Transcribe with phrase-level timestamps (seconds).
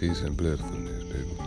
[0.00, 1.44] peace and blissfulness, people.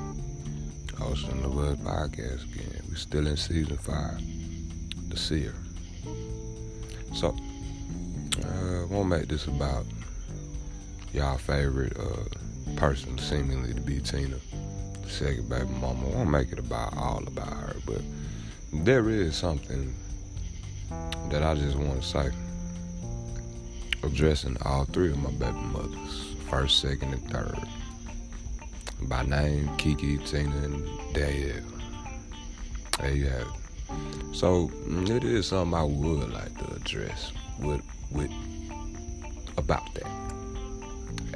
[0.99, 2.83] Hosting the Word Podcast again.
[2.87, 4.21] We're still in season five,
[5.09, 5.55] The Seer.
[7.15, 7.35] So,
[8.45, 9.85] uh, won't make this about
[11.13, 14.37] y'all favorite uh, person, seemingly to be Tina,
[15.01, 16.07] the second baby mama.
[16.09, 18.03] I won't make it about all about her, but
[18.71, 19.95] there is something
[21.31, 22.29] that I just want to say
[24.03, 27.57] addressing all three of my baby mothers first, second, and third.
[29.07, 31.63] By name, Kiki, Tina, and Danielle.
[32.99, 34.35] There you have it.
[34.35, 38.31] So mm, it is something I would like to address with with
[39.57, 40.07] about that.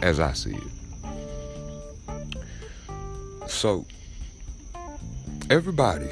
[0.02, 0.72] As I see it.
[3.48, 3.86] So
[5.50, 6.10] everybody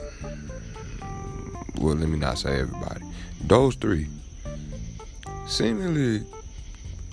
[1.78, 3.02] well let me not say everybody.
[3.42, 4.08] Those three
[5.48, 6.24] seemingly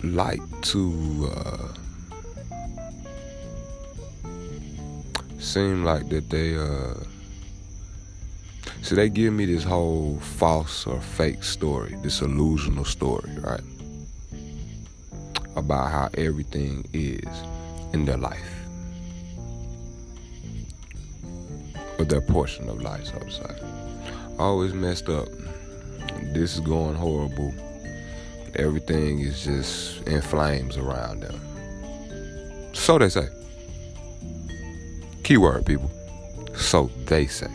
[0.02, 1.68] like to uh,
[5.42, 6.94] seem like that they uh
[8.82, 13.60] so they give me this whole false or fake story, this illusional story, right?
[15.56, 17.26] About how everything is
[17.92, 18.52] in their life.
[21.98, 23.54] Or their portion of life, so to say.
[24.38, 25.28] Always messed up.
[26.32, 27.54] This is going horrible
[28.56, 31.40] everything is just in flames around them.
[32.74, 33.28] So they say.
[35.22, 35.90] Keyword, people.
[36.54, 37.50] So they say.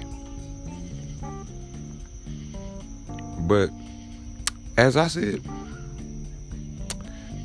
[3.40, 3.70] But
[4.78, 5.42] as I said,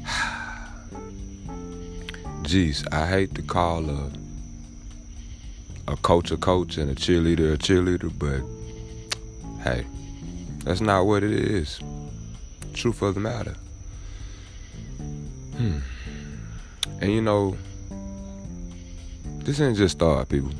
[2.42, 4.10] geez, I hate to call a
[5.88, 8.40] a coach a coach and a cheerleader a cheerleader, but
[9.62, 9.86] hey,
[10.64, 11.80] that's not what it is.
[12.72, 13.54] Truth of the matter.
[15.56, 15.78] Hmm.
[17.00, 17.56] And you know,
[19.44, 20.50] this ain't just start, people.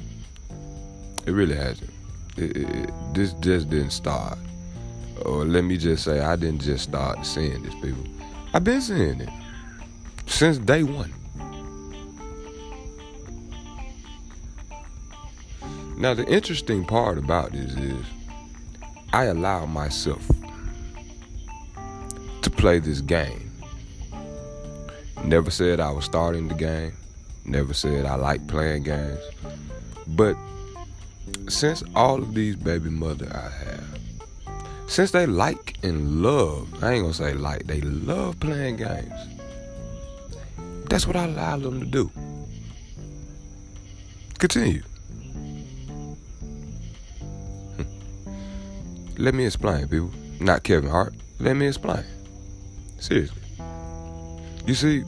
[1.27, 1.91] It really hasn't.
[2.37, 4.39] It, it, this just didn't start.
[5.25, 8.05] Or let me just say, I didn't just start seeing this, people.
[8.55, 9.29] I've been seeing it
[10.27, 11.13] since day one.
[15.97, 18.05] Now, the interesting part about this is
[19.13, 20.27] I allow myself
[22.41, 23.53] to play this game.
[25.25, 26.93] Never said I was starting the game.
[27.45, 29.21] Never said I like playing games.
[30.09, 30.37] But
[31.49, 33.93] since all of these baby mother I have,
[34.87, 39.13] since they like and love, I ain't gonna say like, they love playing games.
[40.89, 42.11] That's what I allow them to do.
[44.39, 44.83] Continue.
[47.77, 47.83] Hmm.
[49.17, 50.11] Let me explain, people.
[50.41, 51.15] Not Kevin Hart.
[51.39, 52.05] Let me explain.
[52.99, 53.41] Seriously.
[54.67, 55.05] You see,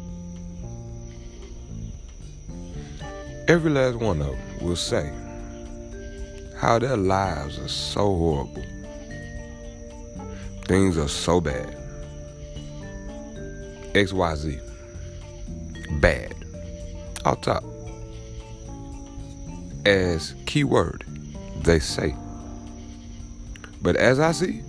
[3.49, 5.13] every last one of them will say
[6.57, 8.65] how their lives are so horrible.
[10.67, 11.77] Things are so bad.
[13.93, 14.61] XYZ.
[16.01, 16.35] Bad.
[17.25, 17.65] Off top.
[19.85, 21.05] As keyword,
[21.63, 22.15] they say.
[23.83, 24.63] But as I see,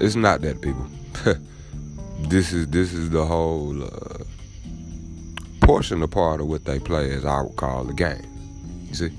[0.00, 0.86] it's not that people.
[2.20, 4.24] this is this is the whole uh,
[5.60, 8.26] portion of part of what they play, as I would call the game.
[8.88, 9.10] You see.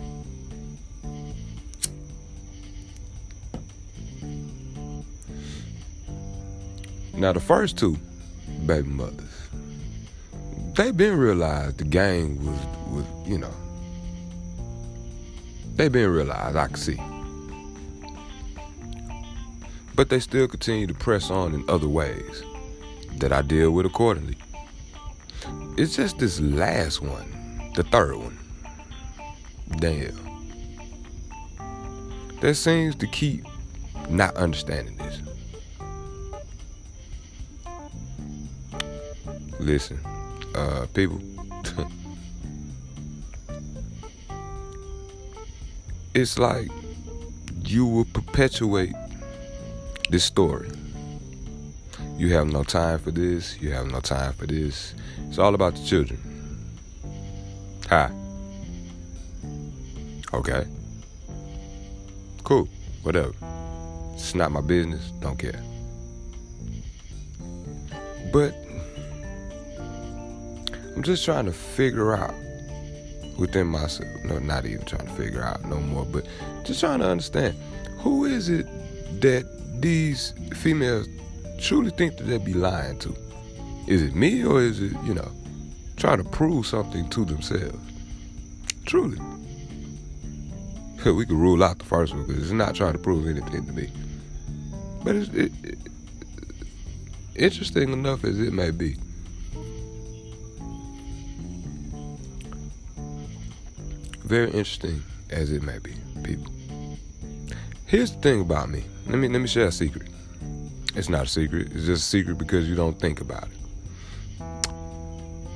[7.13, 7.97] Now the first two
[8.65, 9.49] baby mothers,
[10.75, 13.53] they been realized the game was was you know
[15.75, 16.99] they been realized I can see
[19.95, 22.43] but they still continue to press on in other ways
[23.17, 24.35] that I deal with accordingly.
[25.81, 28.37] It's just this last one, the third one,
[29.77, 30.15] Damn.
[32.39, 33.43] that seems to keep
[34.07, 35.23] not understanding this.
[39.59, 39.99] Listen,
[40.53, 41.19] uh, people.
[46.13, 46.69] it's like
[47.65, 48.93] you will perpetuate
[50.11, 50.69] this story.
[52.21, 53.59] You have no time for this.
[53.59, 54.93] You have no time for this.
[55.27, 56.19] It's all about the children.
[57.89, 58.11] Hi.
[60.31, 60.67] Okay.
[62.43, 62.69] Cool.
[63.01, 63.33] Whatever.
[64.13, 65.09] It's not my business.
[65.19, 65.63] Don't care.
[68.31, 68.53] But
[70.95, 72.35] I'm just trying to figure out
[73.39, 74.07] within myself.
[74.25, 76.27] No, not even trying to figure out no more, but
[76.65, 77.57] just trying to understand
[77.97, 78.67] who is it
[79.21, 79.43] that
[79.81, 81.07] these females
[81.61, 83.15] truly think that they'd be lying to?
[83.87, 85.31] Is it me or is it, you know,
[86.01, 87.77] try to prove something to themselves.
[88.87, 89.19] Truly.
[91.05, 93.71] we can rule out the first one because it's not trying to prove anything to
[93.71, 93.87] me.
[95.03, 95.77] But it's it, it,
[97.35, 98.97] interesting enough as it may be.
[104.23, 105.93] Very interesting as it may be,
[106.23, 106.51] people.
[107.85, 108.85] Here's the thing about me.
[109.05, 110.10] Let me let me share a secret.
[110.95, 111.71] It's not a secret.
[111.71, 113.57] It's just a secret because you don't think about it.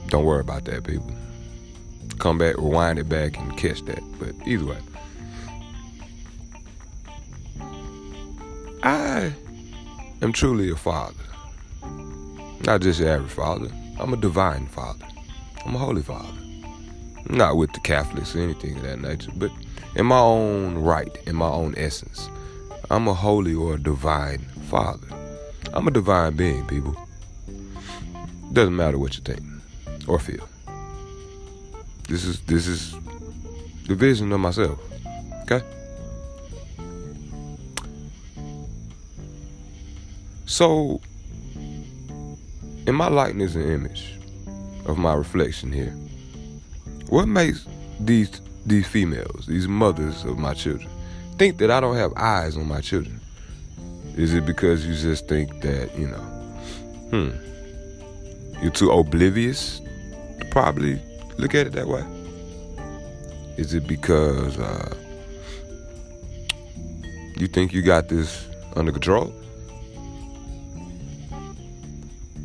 [0.08, 1.12] Don't worry about that, people.
[2.20, 4.02] Come back, rewind it back, and catch that.
[4.20, 4.78] But either way,
[8.84, 9.34] I
[10.22, 11.16] am truly a father.
[12.62, 13.70] Not just your average father.
[14.00, 15.06] I'm a divine father.
[15.66, 16.38] I'm a holy father.
[17.30, 19.52] Not with the Catholics or anything of that nature, but
[19.96, 22.30] in my own right, in my own essence.
[22.92, 24.40] I'm a holy or a divine
[24.70, 25.08] father.
[25.75, 26.95] I'm a divine being, people.
[28.54, 29.42] Doesn't matter what you think
[30.07, 30.48] or feel.
[32.07, 32.95] This is this is
[33.88, 34.80] the vision of myself.
[35.44, 35.62] Okay?
[40.45, 41.01] So
[42.88, 44.13] in my likeness and image
[44.86, 45.92] of my reflection here,
[47.10, 47.66] what makes
[48.00, 50.89] these these females, these mothers of my children,
[51.38, 53.19] think that I don't have eyes on my children?
[54.18, 56.22] Is it because you just think that, you know,
[57.12, 57.32] hmm,
[58.62, 59.82] you're too oblivious
[60.40, 61.02] to probably
[61.38, 62.04] look at it that way?
[63.58, 64.96] Is it because uh,
[67.36, 68.48] you think you got this
[68.78, 69.34] under control?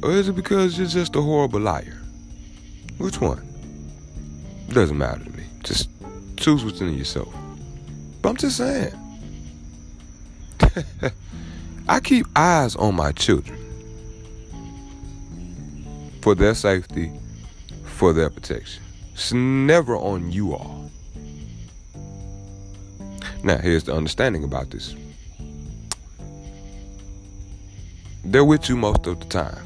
[0.03, 2.01] Or is it because you're just a horrible liar?
[2.99, 3.47] Which one?
[4.69, 5.45] It doesn't matter to me.
[5.63, 5.89] Just
[6.37, 7.33] choose what's in yourself.
[8.23, 8.93] But I'm just saying.
[11.91, 13.59] I keep eyes on my children
[16.21, 17.11] for their safety,
[17.85, 18.81] for their protection.
[19.13, 20.89] It's never on you all.
[23.43, 24.95] Now, here's the understanding about this
[28.25, 29.59] they're with you most of the time.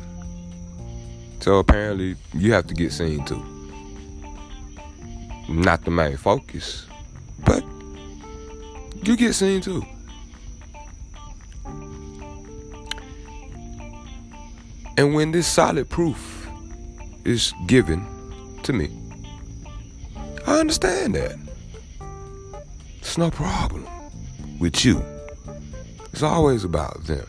[1.41, 3.44] So apparently, you have to get seen too.
[5.47, 6.87] Not the main focus,
[7.44, 7.62] but
[9.03, 9.85] you get seen too.
[14.96, 16.49] And when this solid proof
[17.25, 18.06] is given
[18.62, 18.91] to me,
[20.46, 21.37] I understand that.
[22.99, 23.87] It's no problem
[24.61, 25.05] with you.
[26.12, 27.26] It's always about them.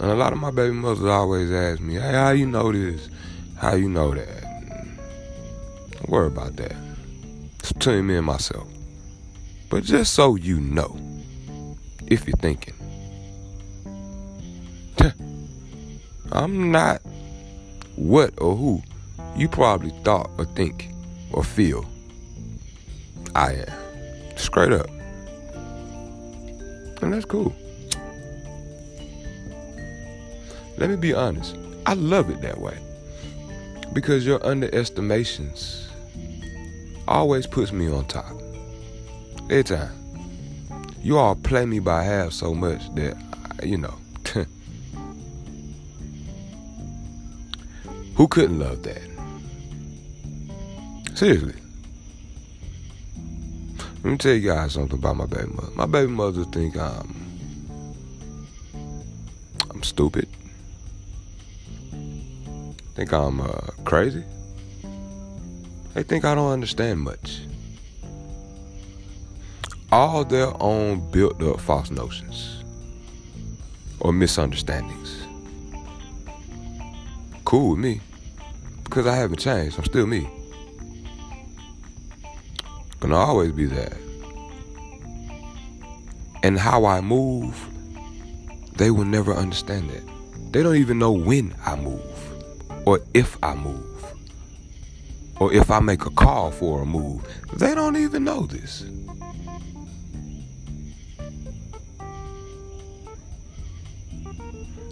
[0.00, 3.08] And a lot of my baby mothers always ask me, hey, how you know this?
[3.56, 4.42] How you know that?
[5.92, 6.74] Don't worry about that.
[7.60, 8.66] It's between me and myself.
[9.68, 10.98] But just so you know,
[12.06, 12.74] if you're thinking,
[16.32, 17.02] I'm not
[17.96, 18.82] what or who
[19.36, 20.88] you probably thought or think
[21.32, 21.84] or feel
[23.34, 24.36] I am.
[24.36, 24.88] Straight up.
[27.02, 27.54] And that's cool.
[30.76, 31.56] Let me be honest.
[31.86, 32.78] I love it that way.
[33.92, 35.88] Because your underestimations
[37.08, 38.32] always puts me on top.
[39.44, 39.92] Every time.
[41.02, 43.16] You all play me by half so much that,
[43.64, 43.94] you know,
[48.20, 49.00] Who couldn't love that?
[51.16, 51.54] Seriously.
[53.94, 55.70] Let me tell you guys something about my baby mother.
[55.74, 57.16] My baby mother think I'm
[59.70, 60.28] I'm stupid.
[62.94, 64.22] Think I'm uh, crazy.
[65.94, 67.40] They think I don't understand much.
[69.90, 72.64] All their own built up false notions
[73.98, 75.26] or misunderstandings.
[77.46, 78.02] Cool with me
[78.90, 79.78] because I haven't changed.
[79.78, 80.28] I'm still me.
[82.98, 83.96] Gonna always be that.
[86.42, 87.56] And how I move,
[88.74, 90.02] they will never understand that.
[90.52, 92.02] They don't even know when I move,
[92.84, 93.86] or if I move,
[95.38, 97.22] or if I make a call for a move.
[97.54, 98.84] They don't even know this.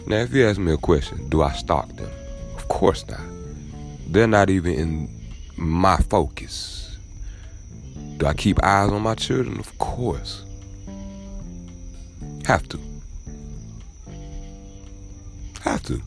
[0.07, 2.11] Now, if you ask me a question, do I stalk them?
[2.57, 3.38] Of course not.
[4.09, 5.21] They're not even in
[5.57, 6.97] my focus.
[8.17, 9.59] Do I keep eyes on my children?
[9.59, 10.45] Of course.
[12.47, 12.81] Have to.
[15.63, 16.03] Have to.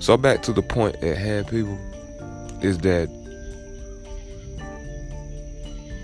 [0.00, 1.78] So back to the point at hand, people,
[2.60, 3.06] is that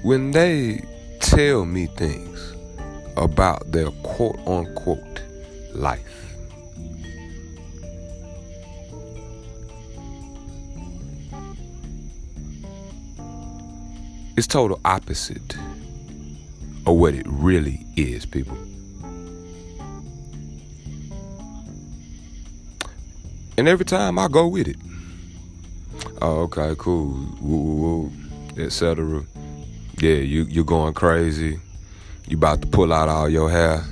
[0.03, 0.83] when they
[1.21, 2.55] tell me things
[3.17, 5.23] about their quote unquote
[5.75, 6.28] life,
[14.39, 15.57] It's total opposite
[16.87, 18.57] of what it really is, people.
[23.57, 24.77] And every time I go with it.
[26.23, 27.17] Oh, okay, cool.
[27.41, 28.13] Woo, woo, woo,
[28.63, 29.25] etc.
[29.99, 31.59] Yeah, you you're going crazy.
[32.29, 33.83] You about to pull out all your hair.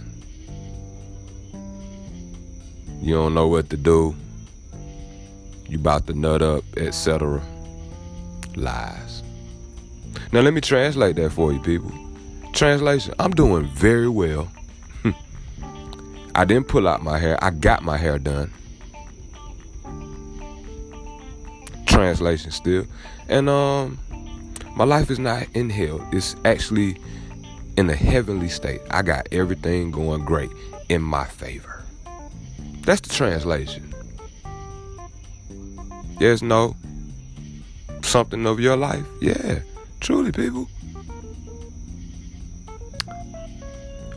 [3.02, 4.14] You don't know what to do.
[5.68, 7.42] You about to nut up, etc.
[8.54, 9.05] Lies.
[10.32, 11.92] Now let me translate that for you, people.
[12.52, 14.48] Translation: I'm doing very well.
[16.34, 17.42] I didn't pull out my hair.
[17.42, 18.52] I got my hair done.
[21.96, 22.86] translation still.
[23.28, 23.98] And um
[24.76, 26.06] my life is not in hell.
[26.12, 26.98] It's actually
[27.78, 28.82] in a heavenly state.
[28.90, 30.50] I got everything going great
[30.90, 31.82] in my favor.
[32.82, 33.94] That's the translation.
[36.20, 36.76] Yes, no.
[38.02, 39.06] Something of your life.
[39.22, 39.60] Yeah.
[40.00, 40.68] Truly, people.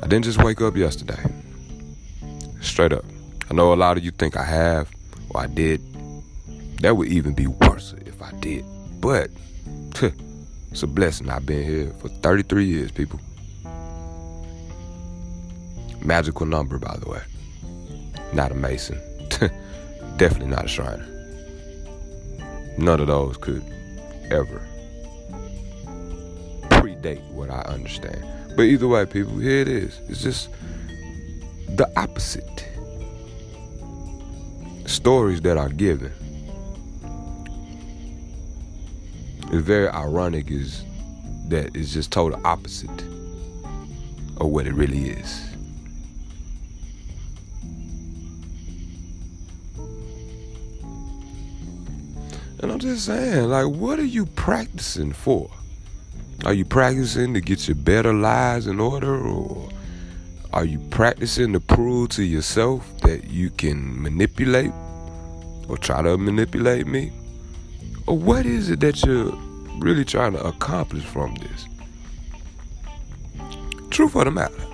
[0.01, 1.19] I didn't just wake up yesterday.
[2.61, 3.05] Straight up.
[3.49, 4.89] I know a lot of you think I have,
[5.29, 5.81] or I did
[6.81, 8.63] that would even be worse if I did.
[9.01, 9.29] But
[10.71, 11.29] it's a blessing.
[11.29, 13.19] I've been here for 33 years, people.
[16.01, 17.21] Magical number, by the way.
[18.33, 18.99] Not a Mason.
[20.17, 21.05] Definitely not a Shriner.
[22.77, 23.63] None of those could
[24.31, 24.61] ever
[27.01, 28.23] predate what I understand.
[28.55, 29.99] But either way, people, here it is.
[30.09, 30.49] It's just
[31.75, 32.67] the opposite.
[34.85, 36.11] Stories that are given
[39.51, 40.83] it's very ironic is
[41.47, 43.01] that it's just total opposite
[44.37, 45.45] of what it really is.
[52.61, 55.49] And I'm just saying, like, what are you practicing for?
[56.49, 59.69] Are you practicing to get your better lives in order, or
[60.51, 64.71] are you practicing to prove to yourself that you can manipulate
[65.67, 67.11] or try to manipulate me?
[68.07, 69.31] Or what is it that you're
[69.77, 71.67] really trying to accomplish from this?
[73.91, 74.65] Truth of the matter.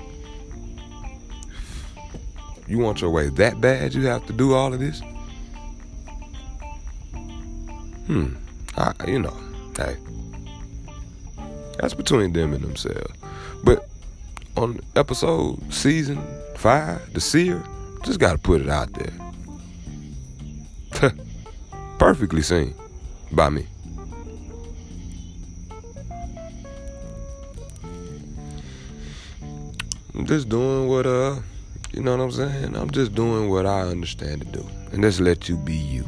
[2.70, 5.02] You want your way that bad you have to do all of this?
[8.08, 8.36] Hmm.
[8.78, 9.38] I, you know,
[9.76, 9.98] hey.
[11.86, 13.14] That's between them and themselves.
[13.64, 13.88] But
[14.58, 16.20] on episode season
[16.56, 17.64] five, the seer,
[18.04, 19.14] just gotta put it out there.
[22.00, 22.74] Perfectly seen
[23.32, 23.68] by me.
[30.16, 31.36] I'm just doing what uh
[31.94, 32.76] you know what I'm saying?
[32.76, 34.68] I'm just doing what I understand to do.
[34.92, 36.04] And just let you be you.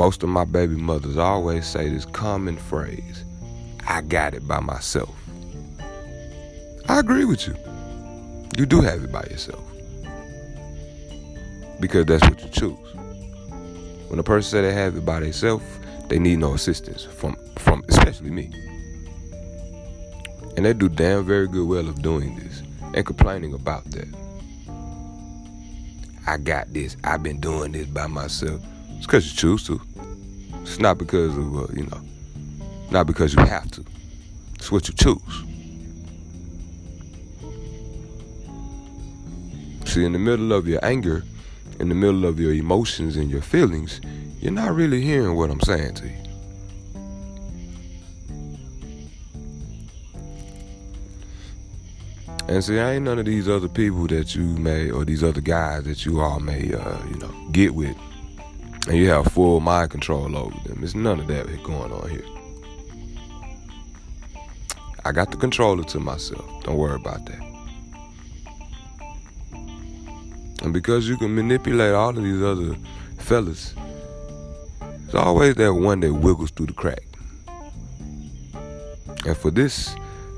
[0.00, 3.22] Most of my baby mothers always say this common phrase
[3.86, 5.14] I got it by myself.
[6.88, 7.54] I agree with you.
[8.56, 9.62] You do have it by yourself.
[11.80, 12.94] Because that's what you choose.
[14.08, 15.66] When a person say they have it by themselves,
[16.08, 18.50] they need no assistance from from especially me.
[20.56, 22.62] And they do damn very good well of doing this
[22.94, 24.08] and complaining about that.
[26.26, 26.96] I got this.
[27.04, 28.62] I've been doing this by myself.
[29.00, 29.80] It's because you choose to.
[30.60, 32.02] It's not because of uh, you know,
[32.90, 33.84] not because you have to.
[34.56, 35.44] It's what you choose.
[39.86, 41.24] See, in the middle of your anger,
[41.78, 44.02] in the middle of your emotions and your feelings,
[44.38, 46.16] you're not really hearing what I'm saying to you.
[52.48, 55.40] And see, I ain't none of these other people that you may, or these other
[55.40, 57.96] guys that you all may, uh, you know, get with,
[58.90, 60.82] and you have full mind control over them.
[60.82, 62.24] It's none of that going on here.
[65.04, 66.44] I got the controller to myself.
[66.64, 67.40] Don't worry about that.
[70.64, 72.76] And because you can manipulate all of these other
[73.18, 73.76] fellas,
[74.80, 77.04] there's always that one that wiggles through the crack.
[79.24, 79.94] And for this,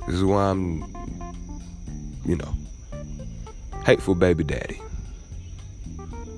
[0.06, 0.84] this is why I'm,
[2.26, 2.54] you know,
[3.86, 4.78] hateful baby daddy.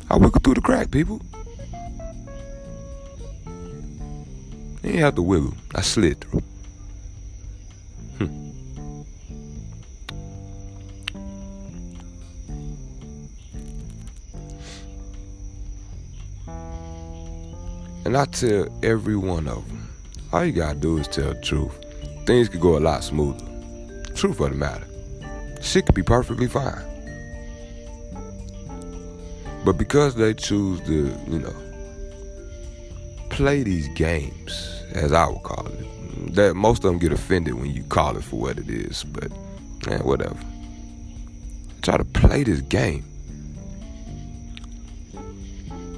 [0.09, 1.21] I wiggle through the crack, people.
[4.85, 5.55] You ain't have to wiggle.
[5.75, 6.43] I slid through.
[18.05, 19.89] And I tell every one of them,
[20.31, 21.73] all you gotta do is tell the truth.
[22.27, 23.47] Things could go a lot smoother.
[24.15, 24.87] Truth of the matter.
[25.63, 26.85] Shit could be perfectly fine.
[29.65, 31.57] But because they choose to, you know,
[33.31, 36.35] play these games, as I would call it.
[36.35, 39.31] That most of them get offended when you call it for what it is, but
[39.89, 40.39] yeah, whatever.
[41.83, 43.05] Try to play this game.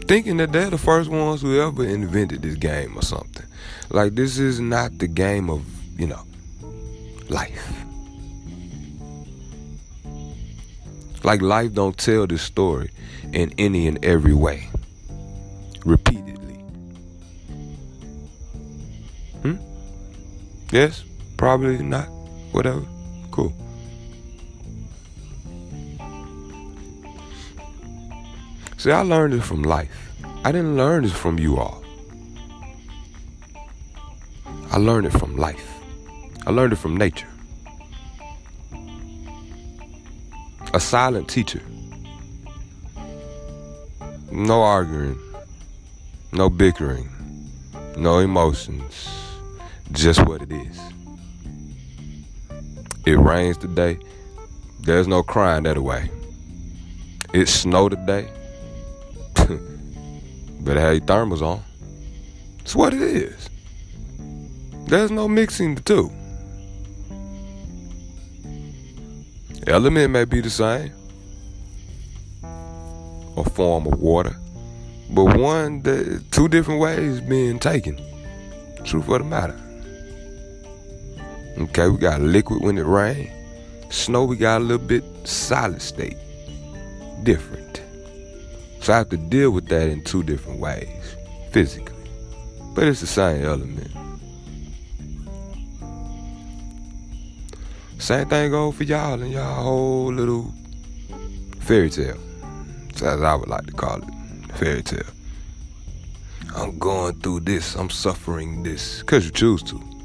[0.07, 3.45] Thinking that they're the first ones who ever invented this game or something.
[3.91, 5.65] Like this is not the game of,
[5.99, 6.23] you know,
[7.29, 7.73] life.
[11.25, 12.91] Like life don't tell this story
[13.33, 14.69] in any and every way.
[20.71, 21.05] Yes?
[21.37, 22.07] Probably not.
[22.53, 22.83] Whatever.
[23.31, 23.53] Cool.
[28.77, 30.13] See, I learned it from life.
[30.45, 31.83] I didn't learn this from you all.
[34.71, 35.81] I learned it from life.
[36.47, 37.29] I learned it from nature.
[40.75, 41.63] A silent teacher.
[44.31, 45.19] No arguing.
[46.33, 47.09] No bickering.
[47.97, 49.26] No emotions.
[49.93, 50.81] Just what it is.
[53.07, 53.99] It rains today.
[54.81, 56.11] There's no crying that away.
[57.33, 58.29] It snowed today.
[60.61, 61.63] Better have your thermals on.
[62.61, 63.49] It's what it is.
[64.87, 66.11] There's no mixing the two.
[69.69, 70.93] Element may be the same,
[73.37, 74.37] a form of water,
[75.11, 75.83] but one
[76.31, 78.01] two different ways being taken.
[78.85, 79.66] Truth of the matter.
[81.59, 83.31] Okay, we got liquid when it rains.
[83.89, 86.17] Snow, we got a little bit solid state.
[87.23, 87.81] Different.
[88.81, 91.17] So I have to deal with that in two different ways,
[91.51, 91.95] physically.
[92.75, 93.91] But it's the same element.
[97.99, 100.53] Same thing go for y'all and y'all whole little
[101.61, 102.19] fairy tale.
[102.97, 105.03] As I would like to call it, fairy tale.
[106.55, 109.96] I'm going through this, I'm suffering this, because you choose to.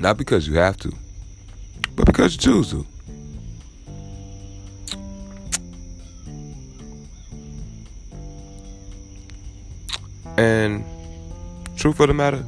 [0.00, 0.92] Not because you have to,
[1.94, 2.86] but because you choose to.
[10.38, 10.82] And
[11.76, 12.42] truth of the matter,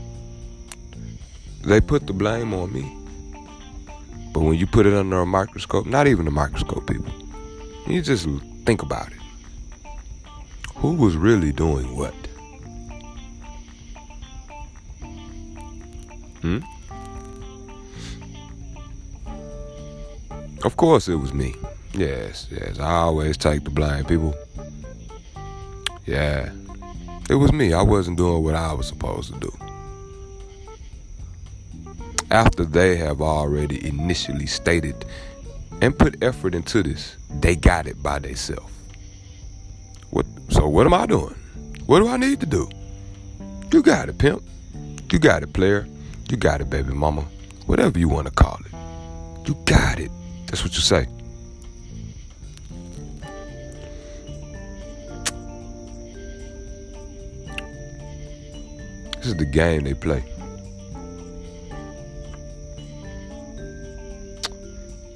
[1.62, 2.90] they put the blame on me.
[4.32, 7.12] But when you put it under a microscope, not even a microscope, people,
[7.86, 8.26] you just
[8.64, 9.18] think about it.
[10.76, 12.14] Who was really doing what?
[16.40, 16.60] Hmm?
[20.64, 21.56] Of course it was me.
[21.92, 22.78] Yes, yes.
[22.78, 24.34] I always take the blame, people.
[26.06, 26.52] Yeah.
[27.28, 27.72] It was me.
[27.72, 29.52] I wasn't doing what I was supposed to do.
[32.30, 35.04] After they have already initially stated
[35.80, 38.72] and put effort into this, they got it by themselves.
[40.10, 41.34] What so what am I doing?
[41.86, 42.68] What do I need to do?
[43.72, 44.42] You got it, pimp.
[45.10, 45.86] You got it, player.
[46.30, 47.22] You got it, baby mama.
[47.66, 49.48] Whatever you want to call it.
[49.48, 50.10] You got it.
[50.52, 51.06] That's what you say.
[59.16, 60.22] This is the game they play.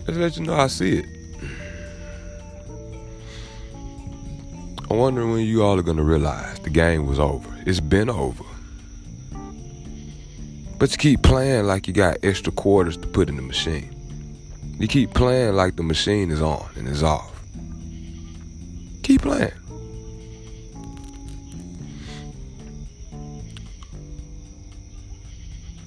[0.07, 1.07] Just let you know I see it.
[4.88, 7.55] I'm wondering when you all are gonna realize the game was over.
[7.66, 8.44] It's been over.
[10.79, 13.96] But you keep playing like you got extra quarters to put in the machine.
[14.79, 17.33] You keep playing like the machine is on and is off.
[19.03, 19.53] Keep playing.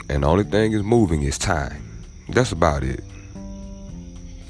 [0.10, 1.84] And the only thing is moving is time.
[2.30, 3.04] That's about it.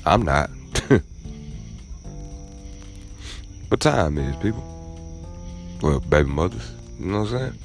[0.05, 0.49] I'm not.
[3.69, 4.63] but time is, people.
[5.81, 6.71] Well, baby mothers.
[6.97, 7.59] You know what I'm saying?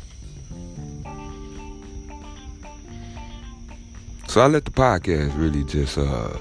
[4.26, 6.36] So I let the podcast really just uh,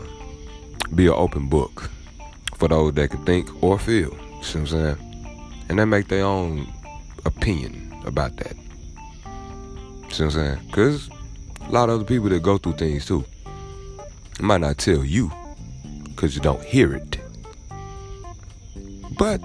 [0.93, 1.89] be an open book
[2.55, 4.11] for those that can think or feel.
[4.41, 5.45] See what I'm saying?
[5.69, 6.67] And they make their own
[7.25, 8.55] opinion about that.
[10.11, 10.59] See what I'm saying?
[10.67, 11.09] Because
[11.61, 13.25] a lot of other people that go through things too.
[14.39, 15.31] might not tell you
[16.05, 17.19] because you don't hear it.
[19.17, 19.41] But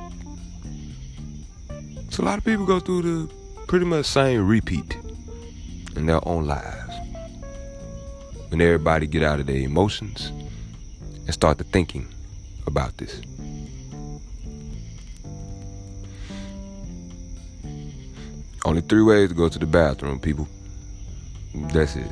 [2.10, 3.34] so a lot of people go through the
[3.66, 4.96] pretty much same repeat
[5.96, 6.94] in their own lives.
[8.48, 10.32] When everybody get out of their emotions
[11.28, 12.08] and start to thinking
[12.66, 13.20] about this.
[18.64, 20.48] Only three ways to go to the bathroom, people.
[21.74, 22.10] That's it.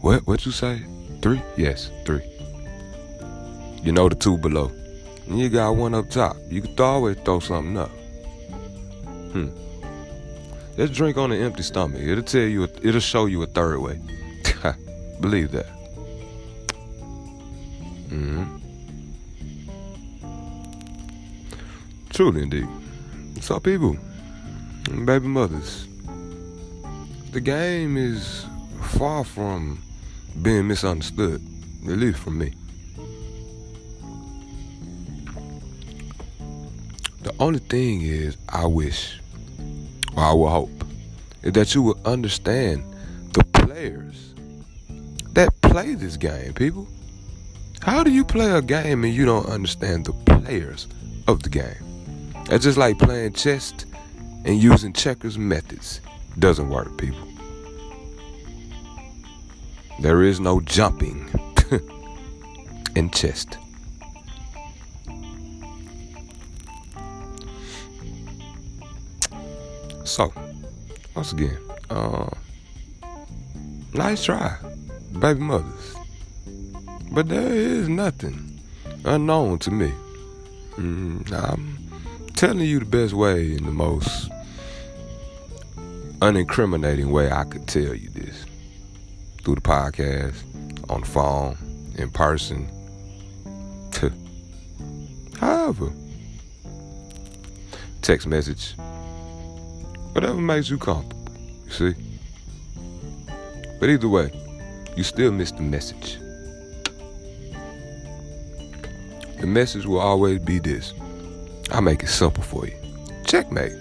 [0.00, 0.26] What?
[0.26, 0.82] What you say?
[1.22, 1.40] Three?
[1.56, 2.22] Yes, three.
[3.84, 4.72] You know the two below.
[5.28, 6.36] and you got one up top.
[6.48, 7.90] You can always throw something up.
[9.32, 9.50] Hmm.
[10.76, 12.02] Just drink on an empty stomach.
[12.02, 12.64] It'll tell you.
[12.82, 14.00] It'll show you a third way.
[15.20, 15.79] Believe that.
[18.10, 18.44] Hmm
[22.10, 22.68] Truly, indeed.
[23.40, 23.96] So, people,
[25.04, 25.86] baby mothers,
[27.30, 28.44] the game is
[28.98, 29.80] far from
[30.42, 31.40] being misunderstood,
[31.86, 32.52] at least from me.
[37.22, 39.20] The only thing is, I wish,
[40.16, 40.84] or I will hope,
[41.42, 42.82] is that you will understand
[43.32, 44.34] the players
[45.32, 46.88] that play this game, people.
[47.82, 50.86] How do you play a game and you don't understand the players
[51.26, 52.32] of the game?
[52.46, 53.72] That's just like playing chess
[54.44, 56.02] and using checkers methods.
[56.38, 57.26] Doesn't work, people.
[60.00, 61.30] There is no jumping
[62.96, 63.46] in chess.
[70.04, 70.32] So,
[71.14, 72.28] once again, uh,
[73.94, 74.58] nice try,
[75.18, 75.99] baby mothers.
[77.12, 78.60] But there is nothing
[79.04, 79.92] unknown to me.
[80.76, 81.76] Mm, I'm
[82.34, 84.30] telling you the best way and the most
[86.22, 88.44] unincriminating way I could tell you this
[89.42, 90.36] through the podcast,
[90.88, 91.56] on the phone,
[91.96, 92.68] in person.
[95.40, 95.90] However,
[98.02, 98.74] text message,
[100.12, 101.32] whatever makes you comfortable,
[101.64, 101.94] you see.
[103.80, 104.30] But either way,
[104.96, 106.18] you still miss the message.
[109.40, 110.92] The message will always be this
[111.72, 112.74] I make it simple for you.
[113.24, 113.72] Checkmate.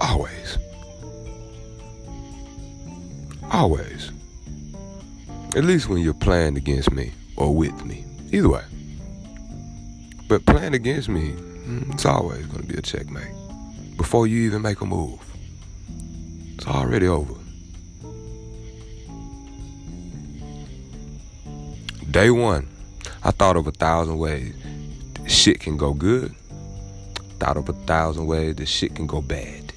[0.00, 0.58] Always.
[3.50, 4.10] Always.
[5.54, 8.04] At least when you're playing against me or with me.
[8.32, 8.64] Either way.
[10.28, 13.32] But playing against me, mm, it's always going to be a checkmate.
[13.96, 15.20] Before you even make a move,
[16.56, 17.34] it's already over.
[22.12, 22.68] Day one,
[23.24, 24.54] I thought of a thousand ways
[25.26, 26.34] shit can go good.
[27.38, 29.72] Thought of a thousand ways that shit can go bad.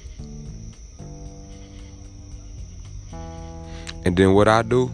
[4.04, 4.92] And then what I do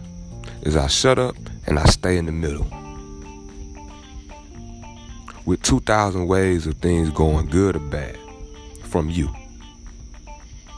[0.61, 1.35] is I shut up
[1.67, 2.65] and I stay in the middle.
[5.45, 8.17] With 2,000 ways of things going good or bad
[8.83, 9.29] from you.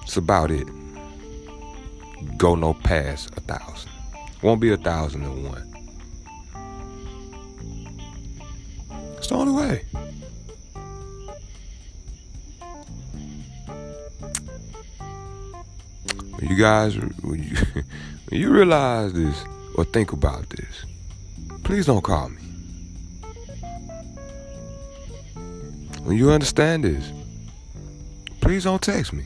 [0.02, 0.68] It's about it.
[2.38, 3.92] Go no past a thousand.
[4.42, 5.75] Won't be a thousand and one.
[9.26, 9.82] It's the way.
[16.36, 17.56] When you guys, when you,
[18.30, 20.86] when you realize this or think about this,
[21.64, 22.38] please don't call me.
[26.04, 27.12] When you understand this,
[28.42, 29.24] please don't text me.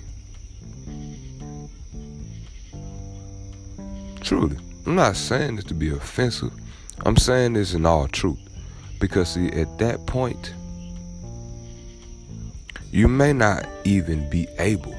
[4.22, 6.54] Truly, I'm not saying this to be offensive.
[7.06, 8.49] I'm saying this in all truth.
[9.00, 10.54] Because, see, at that point,
[12.92, 14.96] you may not even be able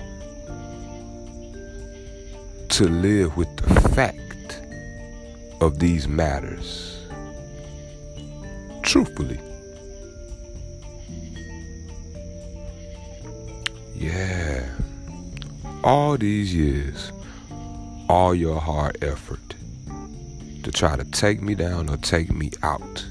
[2.68, 4.62] to live with the fact
[5.60, 7.06] of these matters
[8.82, 9.38] truthfully.
[13.94, 14.66] Yeah.
[15.84, 17.12] All these years,
[18.08, 19.54] all your hard effort
[20.62, 23.06] to try to take me down or take me out.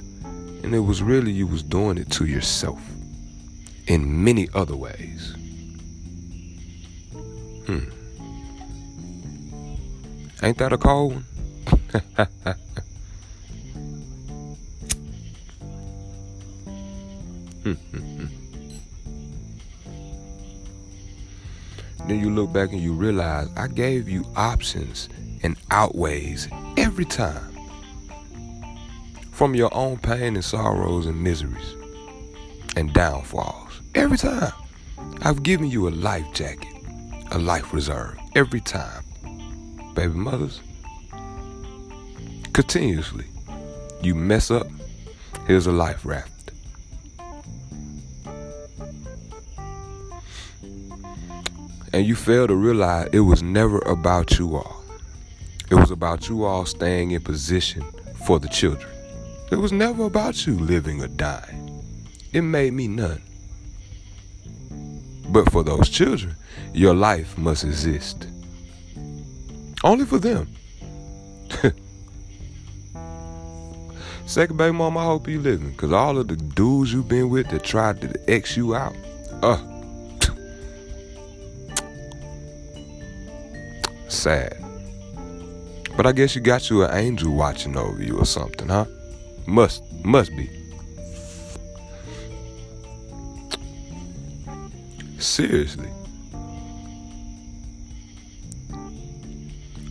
[0.63, 2.81] And it was really you was doing it to yourself
[3.87, 5.33] in many other ways.
[7.65, 7.89] Hmm.
[10.41, 11.25] Ain't that a cold one?
[22.07, 25.09] then you look back and you realize I gave you options
[25.43, 27.48] and outways every time
[29.39, 31.77] from your own pain and sorrows and miseries
[32.75, 33.79] and downfalls.
[33.95, 34.51] Every time.
[35.21, 36.73] I've given you a life jacket,
[37.31, 39.01] a life reserve, every time
[39.95, 40.59] baby mothers.
[42.51, 43.27] Continuously.
[44.01, 44.67] You mess up,
[45.47, 46.51] here's a life raft.
[51.93, 54.83] And you fail to realize it was never about you all.
[55.71, 57.85] It was about you all staying in position
[58.25, 58.98] for the children.
[59.51, 61.83] It was never about you living or dying.
[62.31, 63.23] It made me none.
[65.29, 66.35] But for those children,
[66.73, 68.27] your life must exist.
[69.83, 70.47] Only for them.
[74.27, 75.73] Second baby mama, I hope you living.
[75.75, 78.95] Cause all of the dudes you've been with that tried to X you out,
[79.41, 79.57] uh
[84.07, 84.55] sad.
[85.97, 88.85] But I guess you got you an angel watching over you or something, huh?
[89.49, 90.47] Must must be.
[95.17, 95.89] Seriously.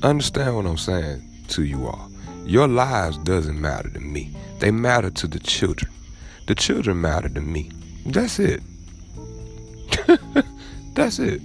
[0.05, 2.09] Understand what I'm saying to you all.
[2.45, 4.33] Your lives doesn't matter to me.
[4.61, 5.91] They matter to the children.
[6.47, 7.73] The children matter to me.
[8.07, 8.63] That's it.
[10.95, 11.43] That's it.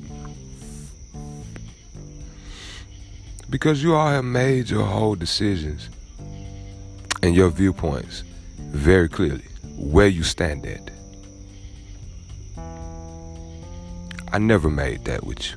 [3.50, 5.90] Because you all have made your whole decisions
[7.24, 8.26] and your viewpoints
[8.58, 9.46] very clearly
[9.78, 10.92] where you stand at.
[14.34, 15.56] I never made that with you.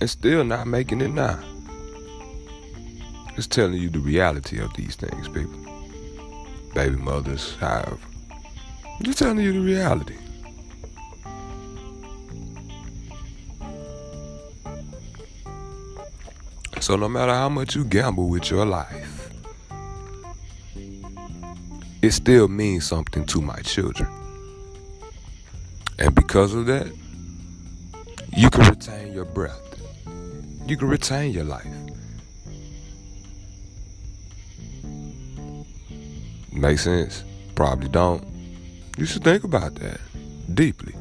[0.00, 1.40] And still not making it now.
[3.36, 5.58] It's telling you the reality of these things, people.
[6.74, 7.98] Baby mothers, however.
[9.02, 10.16] Just telling you the reality.
[16.88, 19.30] So no matter how much you gamble with your life,
[22.00, 24.08] it still means something to my children.
[25.98, 26.90] And because of that,
[28.34, 29.60] you can retain your breath.
[30.66, 31.66] You can retain your life.
[36.54, 37.22] Make sense?
[37.54, 38.24] Probably don't.
[38.96, 40.00] You should think about that
[40.54, 40.94] deeply.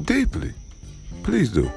[0.00, 0.54] Deeply.
[1.24, 1.72] Please do.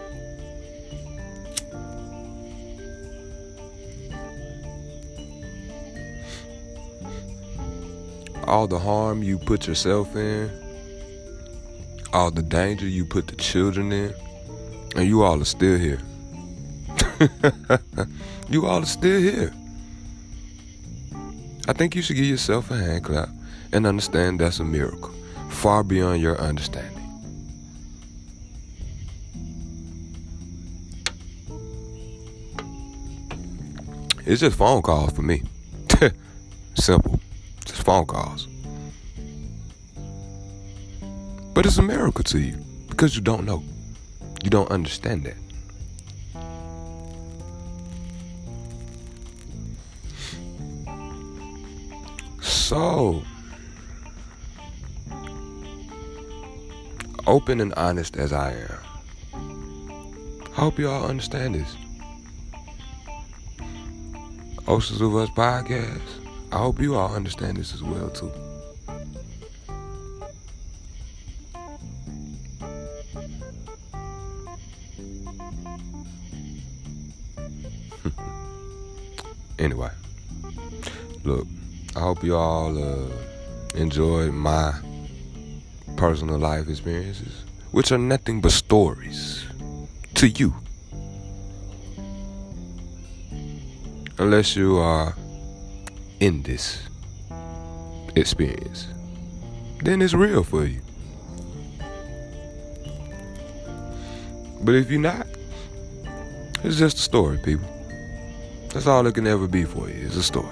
[8.43, 10.51] All the harm you put yourself in,
[12.12, 14.13] all the danger you put the children in,
[14.95, 16.01] and you all are still here.
[18.49, 19.53] you all are still here.
[21.69, 23.29] I think you should give yourself a hand clap
[23.71, 25.13] and understand that's a miracle,
[25.49, 26.96] far beyond your understanding.
[34.28, 35.42] It's just phone calls for me.
[36.76, 37.18] Simple.
[37.63, 38.46] Just phone calls.
[41.54, 42.58] But it's a miracle to you
[42.90, 43.63] because you don't know.
[44.44, 45.38] You don't understand that.
[52.42, 53.24] So,
[57.26, 61.78] open and honest as I am, I hope you all understand this.
[64.67, 66.01] Oceans of Us podcast.
[66.51, 68.30] I hope you all understand this as well too.
[79.58, 79.91] anyway,
[81.23, 81.47] look,
[81.95, 83.08] I hope you all uh,
[83.73, 84.73] enjoyed my
[85.95, 89.45] personal life experiences, which are nothing but stories
[90.15, 90.53] to you.
[94.19, 95.13] Unless you are
[96.19, 96.82] in this
[98.15, 98.88] experience,
[99.84, 100.82] then it's real for you.
[104.62, 105.27] But if you're not,
[106.63, 107.67] it's just a story, people.
[108.73, 110.49] That's all it can ever be for you, It's a story.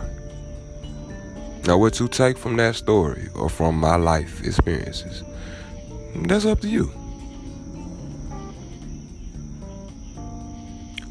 [1.65, 5.23] Now, what you take from that story or from my life experiences,
[6.15, 6.91] that's up to you.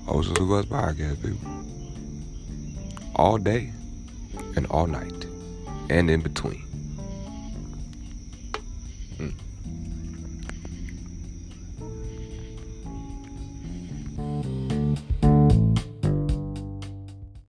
[0.06, 1.73] Oceans of Us podcast, people
[3.16, 3.72] all day
[4.56, 5.26] and all night
[5.90, 6.63] and in between.